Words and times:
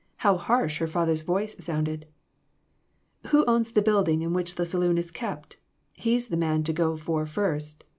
How 0.25 0.35
harsh 0.37 0.79
her 0.79 0.87
father's 0.87 1.21
voice 1.21 1.55
sounded! 1.63 2.07
"Who 3.27 3.45
owns 3.45 3.71
the 3.73 3.83
building 3.83 4.23
in 4.23 4.33
which 4.33 4.55
the 4.55 4.65
saloon 4.65 4.97
is 4.97 5.11
kept? 5.11 5.57
He's 5.93 6.29
the 6.29 6.37
man 6.37 6.63
to 6.63 6.73
go 6.73 6.97
for 6.97 7.23
first." 7.27 7.83